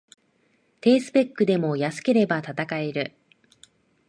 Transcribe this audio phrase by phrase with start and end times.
[0.79, 3.13] 低スペックでも安ければ戦える